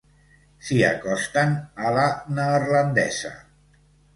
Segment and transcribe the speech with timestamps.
[0.69, 1.53] S'hi acosten
[1.89, 2.07] a la
[2.39, 3.35] neerlandesa.